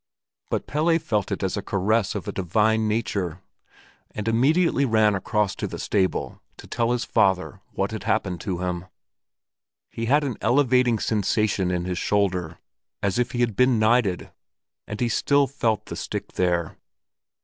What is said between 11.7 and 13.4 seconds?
his shoulder as if